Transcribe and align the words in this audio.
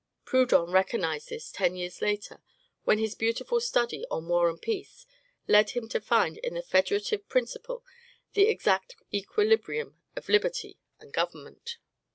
Proudhon 0.25 0.71
recognized 0.71 1.29
this 1.29 1.51
ten 1.51 1.75
years 1.75 2.01
later, 2.01 2.41
when 2.85 2.97
his 2.97 3.13
beautiful 3.13 3.59
study 3.59 4.03
on 4.09 4.27
"War 4.27 4.49
and 4.49 4.59
Peace" 4.59 5.05
led 5.47 5.69
him 5.69 5.87
to 5.89 6.01
find 6.01 6.37
in 6.39 6.55
the 6.55 6.63
FEDERATIVE 6.63 7.29
PRINCIPLE 7.29 7.85
the 8.33 8.47
exact 8.49 8.95
equilibrium 9.13 9.97
of 10.15 10.27
liberty 10.27 10.79
and 10.99 11.13
government. 11.13 11.77